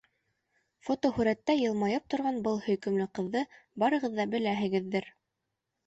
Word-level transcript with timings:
Фотоһүрәттә 0.87 1.57
йылмайып 1.59 2.09
торған 2.15 2.41
был 2.49 2.59
һөйкөмлө 2.65 3.09
ҡыҙҙы 3.21 3.47
барығыҙ 3.85 4.21
ҙа 4.21 4.31
беләһегеҙҙер. 4.37 5.13